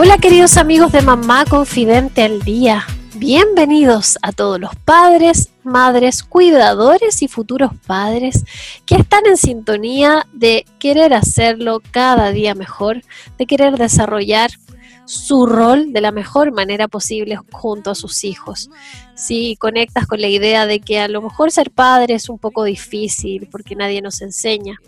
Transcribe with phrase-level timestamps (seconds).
[0.00, 2.86] Hola queridos amigos de Mamá Confidente al Día.
[3.16, 8.44] Bienvenidos a todos los padres, madres, cuidadores y futuros padres
[8.86, 13.02] que están en sintonía de querer hacerlo cada día mejor,
[13.38, 14.52] de querer desarrollar
[15.04, 18.70] su rol de la mejor manera posible junto a sus hijos.
[19.16, 22.62] Si conectas con la idea de que a lo mejor ser padre es un poco
[22.62, 24.78] difícil porque nadie nos enseña,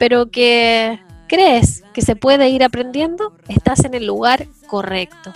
[0.00, 5.32] pero que crees que se puede ir aprendiendo, estás en el lugar correcto.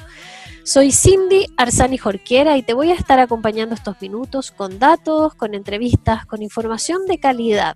[0.64, 5.54] Soy Cindy Arzani Jorquera y te voy a estar acompañando estos minutos con datos, con
[5.54, 7.74] entrevistas, con información de calidad,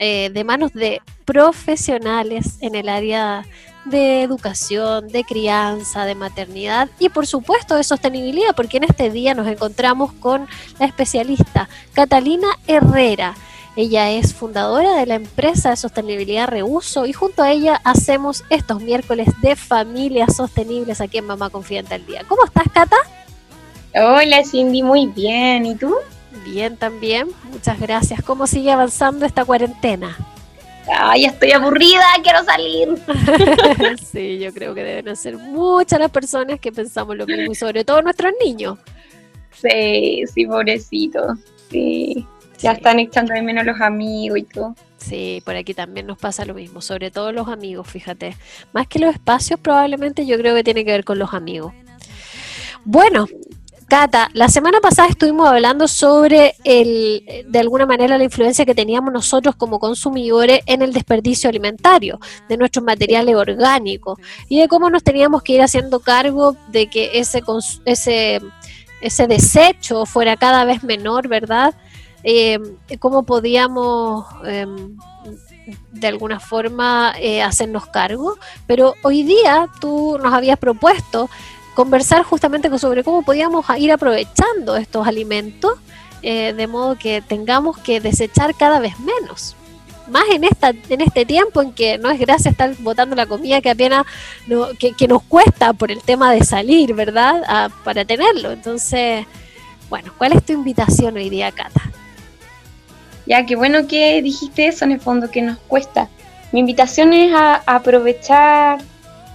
[0.00, 3.44] eh, de manos de profesionales en el área
[3.84, 9.34] de educación, de crianza, de maternidad y por supuesto de sostenibilidad, porque en este día
[9.34, 10.48] nos encontramos con
[10.80, 13.34] la especialista Catalina Herrera.
[13.76, 18.80] Ella es fundadora de la empresa de sostenibilidad Reuso y junto a ella hacemos estos
[18.80, 22.22] miércoles de familias sostenibles aquí en Mamá Confidente al Día.
[22.26, 22.96] ¿Cómo estás, Cata?
[23.94, 25.66] Hola, Cindy, muy bien.
[25.66, 25.94] ¿Y tú?
[26.46, 27.28] Bien, también.
[27.52, 28.22] Muchas gracias.
[28.22, 30.16] ¿Cómo sigue avanzando esta cuarentena?
[30.88, 32.96] Ay, estoy aburrida, quiero salir.
[34.10, 37.84] sí, yo creo que deben ser muchas las personas que pensamos lo mismo, y sobre
[37.84, 38.78] todo nuestros niños.
[39.50, 41.36] Sí, sí, pobrecito.
[41.70, 42.26] Sí.
[42.58, 44.74] Ya están echando de menos los amigos y todo.
[44.96, 48.36] Sí, por aquí también nos pasa lo mismo, sobre todo los amigos, fíjate.
[48.72, 51.72] Más que los espacios, probablemente yo creo que tiene que ver con los amigos.
[52.84, 53.26] Bueno,
[53.88, 59.12] Cata, la semana pasada estuvimos hablando sobre el, de alguna manera la influencia que teníamos
[59.12, 62.18] nosotros como consumidores en el desperdicio alimentario
[62.48, 64.18] de nuestros materiales orgánicos
[64.48, 67.44] y de cómo nos teníamos que ir haciendo cargo de que ese,
[67.84, 68.40] ese,
[69.00, 71.72] ese desecho fuera cada vez menor, ¿verdad?
[72.28, 72.58] Eh,
[72.98, 74.98] cómo podíamos em,
[75.92, 81.30] de alguna forma eh, hacernos cargo, pero hoy día tú nos habías propuesto
[81.76, 85.74] conversar justamente sobre cómo podíamos ir aprovechando estos alimentos
[86.22, 89.54] eh, de modo que tengamos que desechar cada vez menos.
[90.10, 93.60] Más en, esta, en este tiempo en que no es gracia estar botando la comida
[93.60, 94.04] que apenas
[94.80, 97.70] que, nos cuesta por el tema de salir, ¿verdad?
[97.84, 98.50] para tenerlo.
[98.50, 99.26] Entonces,
[99.88, 101.82] bueno, ¿cuál es tu invitación hoy día, Cata?
[103.26, 106.08] Ya, qué bueno que dijiste eso en el fondo, que nos cuesta.
[106.52, 108.78] Mi invitación es a, aprovechar,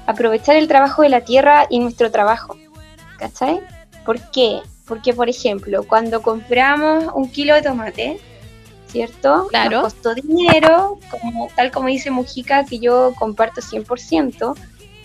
[0.07, 2.57] aprovechar el trabajo de la tierra y nuestro trabajo.
[3.17, 3.59] ¿Cachai?
[4.05, 4.61] ¿Por qué?
[4.87, 8.19] Porque, por ejemplo, cuando compramos un kilo de tomate,
[8.87, 9.47] ¿cierto?
[9.49, 9.81] Claro.
[9.81, 14.55] Nos costó dinero, como, tal como dice Mujica, que yo comparto 100%,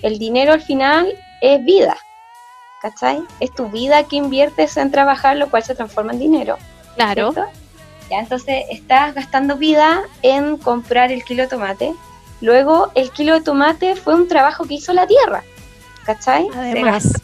[0.03, 1.97] el dinero al final es vida,
[2.81, 3.21] ¿cachai?
[3.41, 6.57] Es tu vida que inviertes en trabajar, lo cual se transforma en dinero.
[6.95, 7.35] Claro.
[8.11, 8.21] ¿Ya?
[8.21, 11.95] Entonces estás gastando vida en comprar el kilo de tomate.
[12.41, 15.43] Luego el kilo de tomate fue un trabajo que hizo la tierra,
[16.05, 16.47] ¿cachai?
[16.55, 17.21] Además.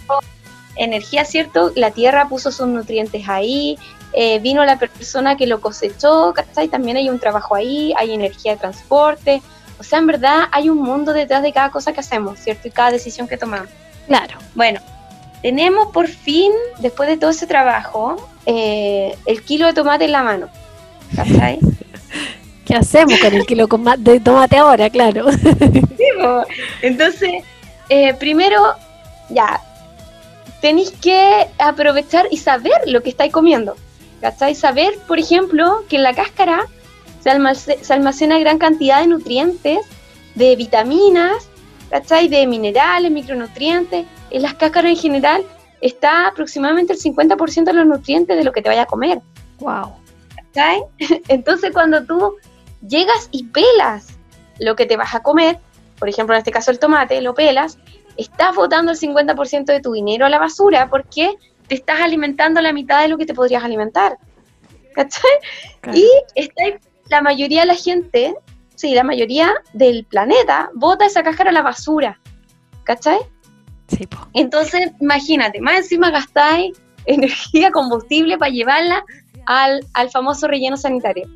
[0.77, 1.71] energía, ¿cierto?
[1.75, 3.79] La tierra puso sus nutrientes ahí,
[4.15, 6.69] eh, vino la persona que lo cosechó, ¿cachai?
[6.69, 9.43] También hay un trabajo ahí, hay energía de transporte.
[9.79, 12.69] O sea, en verdad hay un mundo detrás de cada cosa que hacemos, ¿cierto?
[12.69, 13.69] Y cada decisión que tomamos.
[14.07, 14.39] Claro.
[14.55, 14.81] Bueno,
[15.43, 18.17] tenemos por fin, después de todo ese trabajo,
[18.47, 20.49] eh, el kilo de tomate en la mano.
[21.15, 21.59] ¿Cachai?
[22.65, 23.67] ¿Qué hacemos con el kilo
[23.99, 25.27] de tomate ahora, claro?
[26.83, 27.45] entonces,
[27.89, 28.75] eh, primero,
[29.31, 29.61] ya,
[30.61, 33.75] tenéis que aprovechar y saber lo que estáis comiendo,
[34.21, 34.55] ¿cachai?
[34.55, 36.67] Saber, por ejemplo, que en la cáscara
[37.21, 39.81] se, se almacena gran cantidad de nutrientes,
[40.37, 41.49] de vitaminas,
[41.91, 42.29] ¿cachai?
[42.29, 44.07] De minerales, micronutrientes.
[44.31, 45.45] En las cáscaras en general
[45.81, 49.21] está aproximadamente el 50% de los nutrientes de lo que te vaya a comer.
[49.59, 50.02] Wow.
[51.29, 52.37] Entonces cuando tú
[52.87, 54.19] llegas y pelas
[54.59, 55.59] lo que te vas a comer,
[55.99, 57.79] por ejemplo en este caso el tomate, lo pelas,
[58.17, 61.35] estás botando el 50% de tu dinero a la basura porque
[61.69, 64.19] te estás alimentando la mitad de lo que te podrías alimentar.
[64.95, 65.31] ¿Cachai?
[65.95, 66.65] Y está,
[67.09, 68.35] la mayoría de la gente,
[68.75, 72.21] sí, la mayoría del planeta bota esa cáscara a la basura.
[72.85, 73.19] ¿Cachai?
[73.89, 79.05] Sí, Entonces, imagínate, más encima gastáis energía, combustible para llevarla
[79.47, 81.29] al, al famoso relleno sanitario.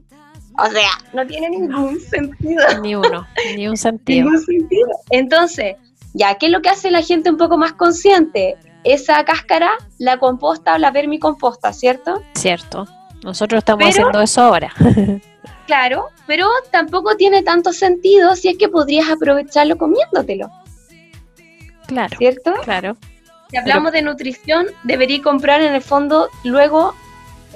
[0.58, 2.62] O sea, no tiene ningún sentido.
[2.80, 3.26] Ni uno,
[3.56, 4.24] ni un sentido.
[4.24, 4.88] Ningún sentido.
[5.10, 5.76] Entonces,
[6.14, 8.56] ya, ¿qué es lo que hace la gente un poco más consciente?
[8.84, 12.22] esa cáscara la composta o la vermicomposta, ¿cierto?
[12.34, 12.86] Cierto.
[13.24, 14.72] Nosotros estamos Pero- haciendo eso ahora.
[15.66, 20.48] Claro, pero tampoco tiene tanto sentido si es que podrías aprovecharlo comiéndotelo,
[21.88, 22.52] claro, ¿cierto?
[22.62, 22.96] claro.
[23.50, 26.94] Si hablamos de nutrición, debería comprar en el fondo luego,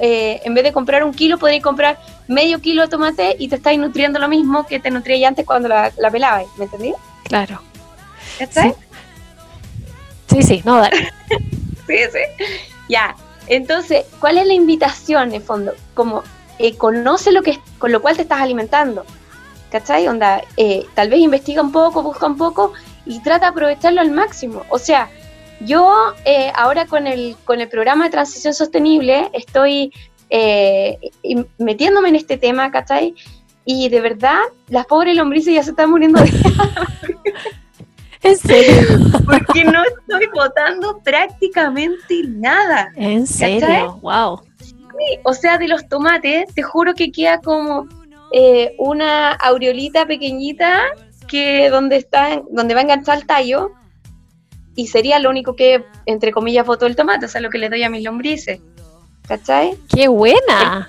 [0.01, 3.57] eh, en vez de comprar un kilo, podrías comprar medio kilo de tomate y te
[3.57, 6.95] estáis nutriendo lo mismo que te nutría antes cuando la, la pelabas, ¿me entendí?
[7.25, 7.61] Claro.
[8.39, 8.75] ¿Cachai?
[10.29, 11.13] Sí, sí, no, dale.
[11.87, 12.45] Sí, sí.
[12.89, 13.17] Ya,
[13.49, 15.73] entonces, ¿cuál es la invitación en fondo?
[15.95, 16.23] Como
[16.61, 19.05] eh, conoce lo que con lo cual te estás alimentando.
[19.73, 20.07] ¿Cachai?
[20.07, 22.75] Onda, eh, tal vez investiga un poco, busca un poco
[23.07, 24.63] y trata de aprovecharlo al máximo.
[24.69, 25.11] O sea,
[25.61, 29.93] yo eh, ahora con el, con el programa de transición sostenible estoy
[30.31, 30.99] eh,
[31.59, 33.15] metiéndome en este tema, ¿cachai?
[33.65, 36.31] Y de verdad, las pobres lombrices ya se están muriendo de
[38.23, 38.99] ¿En serio?
[39.25, 42.91] porque no estoy botando prácticamente nada.
[42.97, 43.99] ¿En serio?
[44.03, 44.43] Wow.
[45.25, 47.89] O sea, de los tomates, te juro que queda como
[48.33, 50.83] eh, una aureolita pequeñita
[51.27, 53.73] que donde está, donde va a enganchar el tallo
[54.75, 57.69] y sería lo único que, entre comillas, botó el tomate, o sea, lo que le
[57.69, 58.61] doy a mis lombrices.
[59.29, 59.77] ¿Cachai?
[59.95, 60.89] ¡Qué buena!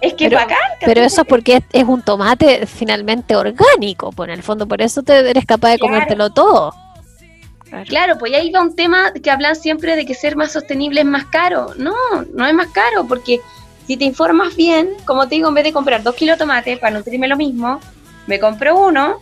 [0.00, 0.58] Es que Pero- bacán.
[0.74, 0.86] ¿cachai?
[0.86, 4.82] Pero eso es porque es, es un tomate finalmente orgánico, por en el fondo, por
[4.82, 5.92] eso te eres capaz de Claro.
[5.94, 6.74] comértelo todo.
[7.88, 11.06] Claro, pues ahí va un tema que hablan siempre de que ser más sostenible es
[11.06, 11.74] más caro.
[11.76, 11.94] No,
[12.32, 13.40] no es más caro, porque
[13.86, 16.76] si te informas bien, como te digo, en vez de comprar dos kilos de tomate
[16.76, 17.80] para nutrirme lo mismo,
[18.28, 19.18] me compro uno,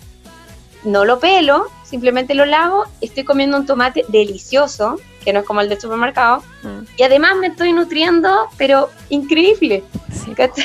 [0.84, 5.60] no lo pelo, simplemente lo lavo, estoy comiendo un tomate delicioso, que no es como
[5.60, 9.82] el del supermercado, Mm, y además me estoy nutriendo, pero increíble,
[10.12, 10.32] sí.
[10.34, 10.64] ¿cachai?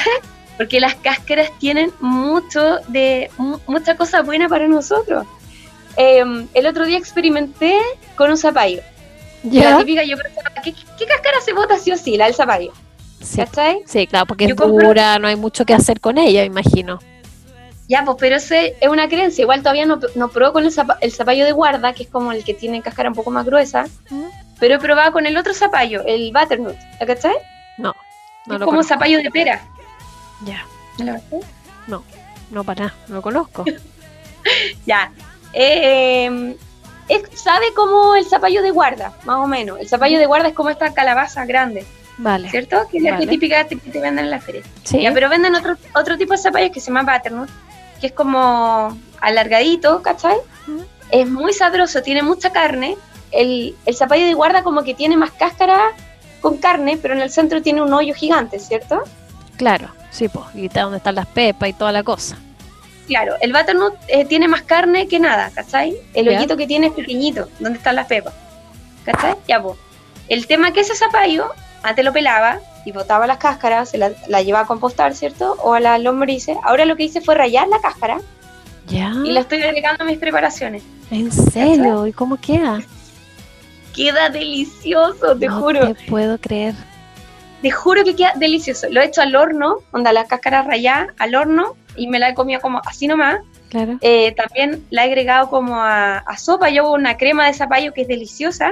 [0.58, 5.26] Porque las cáscaras tienen mucho de mu- mucha cosa buena para nosotros.
[5.96, 7.78] Em, el otro día experimenté
[8.16, 8.82] con un zapallo.
[9.44, 9.78] La ¿Ya?
[9.78, 12.18] típica, yo pensaba, ¿qué, qué cáscara se bota sí o sí?
[12.18, 12.74] La del zapallo,
[13.22, 13.82] Sí, ¿cachai?
[13.86, 17.00] sí, claro, porque Yo es compro- dura, no hay mucho que hacer con ella, imagino.
[17.90, 19.42] Ya, pues, pero ese es una creencia.
[19.42, 22.32] Igual todavía no, no probé con el, zapa- el zapallo de guarda, que es como
[22.32, 24.26] el que tiene cáscara un poco más gruesa, Mm.
[24.60, 27.34] pero he probado con el otro zapallo, el butternut, ¿la cachai?
[27.78, 27.96] No,
[28.46, 28.94] no es lo como conozco.
[28.94, 29.62] zapallo de pera.
[30.46, 30.64] Ya,
[31.00, 31.40] ¿Me lo cachai?
[32.52, 33.66] no para nada, no lo conozco.
[34.86, 35.12] Ya.
[35.54, 36.56] Eh,
[37.08, 39.80] es- sabe como el zapallo de guarda, más o menos.
[39.80, 41.86] El zapallo de guarda es como esta calabaza grande,
[42.18, 42.50] Vale.
[42.50, 42.88] ¿cierto?
[42.92, 44.62] Que es la que típica que te venden en la feria.
[44.84, 45.02] Sí.
[45.02, 47.50] Ya, pero venden otro, otro tipo de zapallos que se llama butternut,
[48.00, 50.38] que es como alargadito, ¿cachai?
[51.12, 52.98] Es muy sabroso, tiene mucha carne.
[53.32, 55.92] El, el zapallo de guarda como que tiene más cáscara
[56.42, 59.04] con carne, pero en el centro tiene un hoyo gigante, ¿cierto?
[59.58, 62.38] Claro, sí, pues, y está donde están las pepas y toda la cosa.
[63.08, 65.98] Claro, el butternut eh, tiene más carne que nada, ¿cachai?
[66.14, 68.34] El hoyito que tiene es pequeñito, donde están las pepas,
[69.04, 69.36] ¿cachai?
[69.48, 69.78] Ya, pues.
[70.28, 71.52] El tema es que ese zapallo,
[71.82, 75.54] antes lo pelaba y botaba las cáscaras, se la, la llevaba a compostar, ¿cierto?
[75.64, 76.58] O a las lombrices.
[76.64, 78.20] Ahora lo que hice fue rayar la cáscara
[78.88, 79.14] Ya.
[79.26, 80.84] y la estoy agregando a mis preparaciones.
[81.12, 82.06] ¿En serio?
[82.08, 82.82] ¿Y cómo queda?
[83.96, 85.94] Queda delicioso, te no juro.
[85.94, 86.74] te puedo creer.
[87.62, 88.88] Te juro que queda delicioso.
[88.90, 92.34] Lo he hecho al horno, onda la cáscara rayada al horno y me la he
[92.34, 93.40] comido como así nomás.
[93.70, 93.98] Claro.
[94.02, 96.70] Eh, también la he agregado como a, a sopa.
[96.70, 98.72] Yo hago una crema de zapallo que es deliciosa.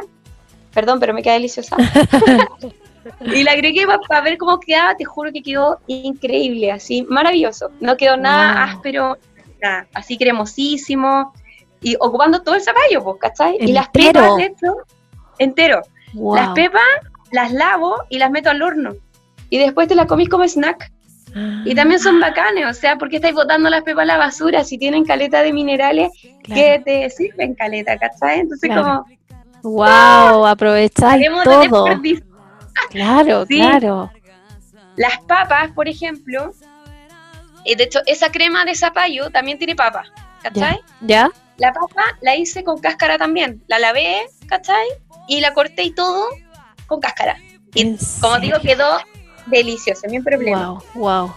[0.73, 1.75] Perdón, pero me queda deliciosa.
[3.33, 4.95] y la agregué para ver cómo quedaba.
[4.95, 7.71] Te juro que quedó increíble, así, maravilloso.
[7.79, 8.75] No quedó nada Wow.
[8.75, 9.17] áspero,
[9.61, 9.87] nada.
[9.93, 11.33] Así cremosísimo.
[11.81, 13.57] Y ocupando todo el zapallo, pues, ¿cachai?
[13.59, 14.13] Y las Entero.
[14.21, 14.75] pepas, de hecho,
[15.37, 15.81] entero.
[16.13, 16.35] Wow.
[16.35, 16.81] Las pepas
[17.31, 18.95] las lavo y las meto al horno.
[19.49, 20.91] Y después te las comís como snack.
[21.65, 24.77] Y también son bacanes, o sea, porque estáis botando las pepas a la basura si
[24.79, 26.09] tienen caleta de minerales
[26.41, 26.61] Claro.
[26.61, 28.39] que te sirven caleta, ¿cachai?
[28.39, 29.03] Entonces Claro.
[29.03, 29.17] como,
[29.75, 30.45] Wow,
[31.59, 31.85] de todo.
[32.89, 33.57] Claro, Sí.
[33.57, 34.11] claro.
[34.95, 36.53] Las papas, por ejemplo,
[37.65, 40.03] eh, de hecho, esa crema de zapallo también tiene papa,
[40.41, 40.79] ¿cachai?
[41.01, 41.29] ¿Ya?
[41.57, 44.87] La papa la hice con cáscara también, la lavé, ¿cachai?
[45.27, 46.27] Y la corté y todo
[46.87, 47.37] con cáscara.
[47.73, 48.97] Y ¿En como digo, quedó
[49.47, 50.69] delicioso, sin problema.
[50.69, 51.33] Wow, wow.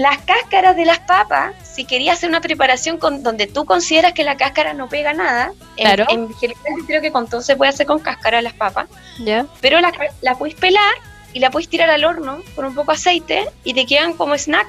[0.00, 4.24] Las cáscaras de las papas, si querías hacer una preparación con, donde tú consideras que
[4.24, 6.06] la cáscara no pega nada, en- Claro.
[6.08, 8.86] en, general yo creo que con todo se puede hacer con cáscara las papas,
[9.18, 9.44] ¿Ya?
[9.60, 9.92] pero la,
[10.22, 10.94] la puedes pelar
[11.34, 14.34] y la puedes tirar al horno con un poco de aceite y te quedan como
[14.38, 14.68] snack,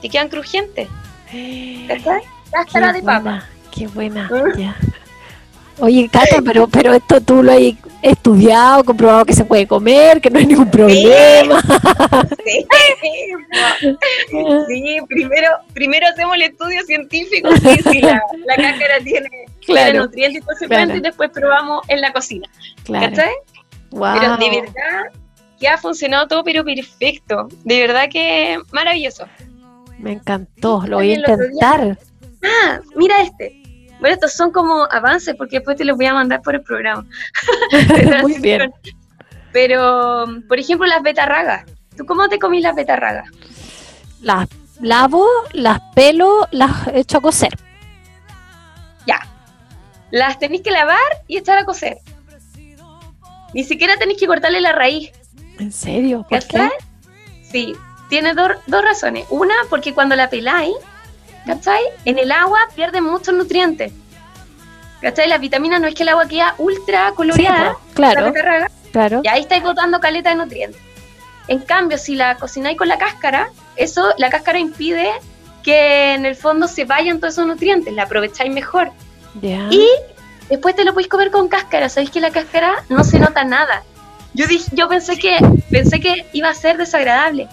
[0.00, 0.88] te quedan crujientes,
[1.86, 2.22] ¿cachai?
[2.50, 3.20] Cáscara de papa.
[3.20, 4.30] buena, Qué buena.
[4.32, 4.58] ¿Mm?
[4.58, 4.76] ya.
[5.82, 7.58] Oye, Cata, pero, pero esto tú lo has
[8.02, 11.60] estudiado, comprobado que se puede comer, que no hay ningún problema.
[12.50, 12.66] Sí,
[14.68, 19.28] sí, primero, primero hacemos el estudio científico, sí, si la, la cáscara tiene
[19.64, 20.04] claro.
[20.04, 22.48] nutrientes y y después probamos en la cocina.
[22.84, 23.08] Claro.
[23.10, 23.32] ¿Cachai?
[23.90, 25.12] Pero de verdad
[25.58, 27.48] que ha funcionado todo, pero perfecto.
[27.64, 29.26] De verdad que maravilloso.
[29.98, 31.98] Me encantó, lo voy a intentar.
[32.42, 33.60] Ah, mira este.
[34.00, 37.06] Bueno, estos son como avances porque después te los voy a mandar por el programa.
[38.22, 38.72] Muy bien.
[39.52, 41.64] Pero, por ejemplo, las betarragas.
[42.00, 43.28] ¿Tú cómo te comís las betarragas?
[44.22, 44.48] Las
[44.80, 47.54] lavo, las pelo, las echo a cocer.
[49.06, 49.20] Ya.
[50.10, 50.96] Las tenéis que lavar
[51.28, 51.98] y echar a cocer.
[53.52, 55.12] Ni siquiera tenéis que cortarle la raíz.
[55.58, 56.24] ¿En serio?
[56.26, 56.70] ¿Por qué?
[57.42, 57.76] Sí,
[58.08, 59.26] tiene dos razones.
[59.28, 60.74] Una, porque cuando la peláis,
[61.44, 61.82] ¿cachai?
[62.06, 63.92] En el agua pierde muchos nutrientes.
[65.02, 65.28] ¿Cachai?
[65.28, 67.76] Las vitaminas no es que el agua queda ultra coloreada.
[67.92, 68.32] claro.
[68.90, 69.20] claro.
[69.22, 70.89] Y ahí estáis botando caleta de nutrientes.
[71.50, 75.10] En cambio, si la cocináis con la cáscara, eso, la cáscara impide
[75.64, 78.92] que en el fondo se vayan todos esos nutrientes, la aprovecháis mejor.
[79.42, 79.84] Y
[80.48, 83.82] después te lo podéis comer con cáscara, sabéis que la cáscara no se nota nada.
[84.32, 85.38] Yo dije, yo pensé que
[85.72, 87.48] pensé que iba a ser desagradable.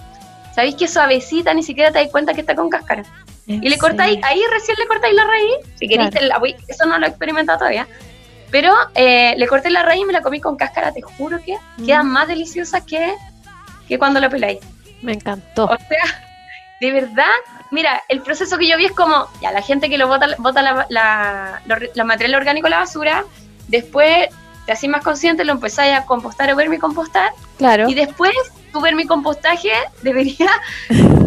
[0.53, 3.01] Sabéis que suavecita, ni siquiera te das cuenta que está con cáscara.
[3.47, 6.13] Y le cortáis, ahí recién le cortáis la raíz, si queréis,
[6.67, 7.87] eso no lo he experimentado todavía.
[8.51, 11.55] Pero eh, le corté la raíz y me la comí con cáscara, te juro que
[11.77, 11.85] mm.
[11.87, 13.15] quedan más deliciosas que,
[13.87, 14.59] que cuando la peláis.
[15.01, 15.65] Me encantó.
[15.65, 16.23] O sea,
[16.79, 17.25] de verdad,
[17.71, 20.61] mira, el proceso que yo vi es como, ya, la gente que lo bota, bota
[20.61, 20.85] la,
[21.93, 23.25] la, material orgánico a la basura,
[23.67, 24.29] después
[24.65, 27.31] te haces más consciente, lo empezáis a compostar o vermicompostar.
[27.57, 27.89] Claro.
[27.89, 28.33] Y después
[28.71, 29.71] tu vermicompostaje
[30.03, 30.49] debería,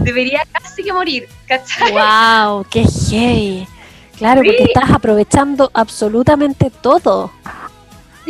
[0.02, 1.92] debería casi que morir, ¿cachai?
[1.92, 2.64] ¡Wow!
[2.70, 3.66] ¡Qué gay!
[4.16, 7.32] Claro, porque estás aprovechando absolutamente todo.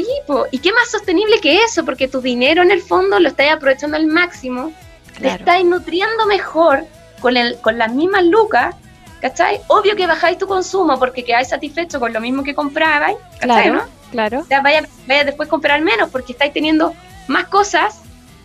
[0.04, 1.85] Sí, ¿y qué más sostenible que eso?
[1.85, 4.73] Porque tu dinero en el fondo lo estás aprovechando al máximo,
[5.21, 6.85] te estás nutriendo mejor
[7.21, 8.75] con, el, con las mismas lucas,
[9.21, 9.61] ¿cachai?
[9.69, 13.71] Obvio que bajáis tu consumo porque quedáis satisfechos con lo mismo que comprabais, ¿cachai?
[13.71, 14.47] Claro, claro.
[14.62, 16.95] vaya, vaya después a comprar menos porque estáis teniendo
[17.26, 18.00] más cosas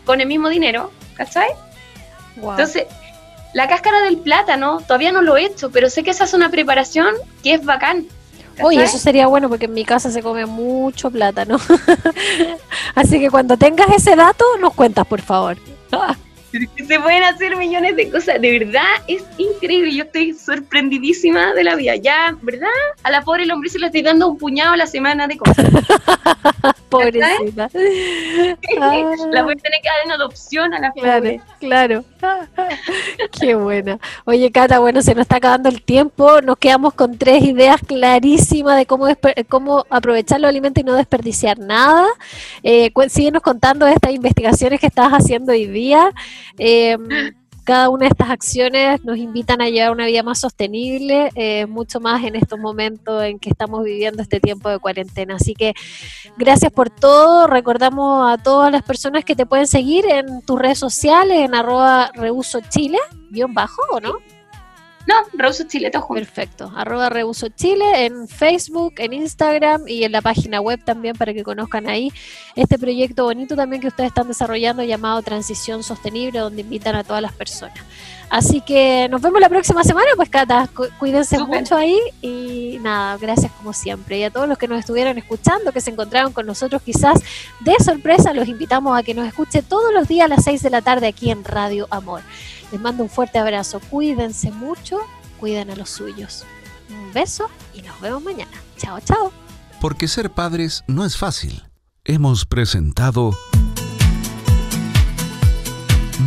[0.05, 1.50] con el mismo dinero, ¿cachai?
[2.35, 2.85] Entonces,
[3.53, 6.50] la cáscara del plátano todavía no lo he hecho, pero sé que esa es una
[6.50, 8.05] preparación que es bacán.
[8.62, 11.57] Oye, eso sería bueno porque en mi casa se come mucho plátano.
[12.95, 15.57] Así que cuando tengas ese dato, nos cuentas, por favor.
[16.88, 18.41] se pueden hacer millones de cosas.
[18.41, 19.93] De verdad, es increíble.
[19.93, 21.95] Yo estoy sorprendidísima de la vida.
[21.95, 22.69] Ya, ¿verdad?
[23.03, 25.65] A la pobre lombriz le estoy dando un puñado a la semana de cosas.
[27.12, 27.69] Pobrecita.
[29.31, 32.05] la voy a tener que dar en adopción a la Claro, claro.
[33.39, 34.00] Qué buena.
[34.25, 36.41] Oye, Cata, bueno, se nos está acabando el tiempo.
[36.41, 39.07] Nos quedamos con tres ideas clarísimas de cómo,
[39.50, 42.07] cómo aprovechar los alimentos y no desperdiciar nada.
[42.63, 46.12] Eh, síguenos contando estas investigaciones que estás haciendo hoy día.
[46.57, 46.97] Eh,
[47.65, 52.00] cada una de estas acciones nos invitan a llevar una vida más sostenible, eh, mucho
[52.00, 55.36] más en estos momentos en que estamos viviendo este tiempo de cuarentena.
[55.36, 55.74] Así que
[56.38, 57.48] gracias por todo.
[57.48, 62.12] Recordamos a todas las personas que te pueden seguir en tus redes sociales, en arroba
[62.13, 63.00] reuso chile,
[63.31, 64.13] guion bajo, ¿o no?
[65.07, 66.71] No, Reuso Chile, todo Perfecto.
[66.75, 71.43] Arroba Reuso Chile en Facebook, en Instagram y en la página web también para que
[71.43, 72.12] conozcan ahí
[72.55, 77.21] este proyecto bonito también que ustedes están desarrollando llamado Transición Sostenible, donde invitan a todas
[77.21, 77.77] las personas.
[78.29, 83.51] Así que nos vemos la próxima semana, pues Cata, cuídense mucho ahí y nada, gracias
[83.51, 84.17] como siempre.
[84.17, 87.21] Y a todos los que nos estuvieron escuchando, que se encontraron con nosotros quizás
[87.59, 90.69] de sorpresa, los invitamos a que nos escuche todos los días a las 6 de
[90.71, 92.21] la tarde aquí en Radio Amor.
[92.75, 93.79] Les mando un fuerte abrazo.
[93.89, 94.98] Cuídense mucho,
[95.39, 96.44] cuiden a los suyos.
[96.89, 98.51] Un beso y nos vemos mañana.
[98.75, 99.32] Chao, chao.
[99.79, 101.63] Porque ser padres no es fácil.
[102.03, 103.32] Hemos presentado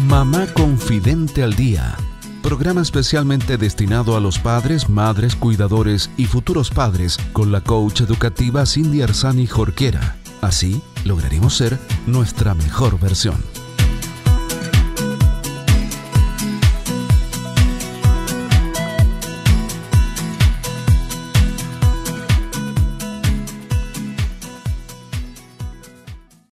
[0.06, 1.98] Mamá Confidente al Día.
[2.42, 8.64] Programa especialmente destinado a los padres, madres, cuidadores y futuros padres con la coach educativa
[8.64, 10.16] Cindy Arzani Jorquera.
[10.40, 13.36] Así lograremos ser nuestra mejor versión.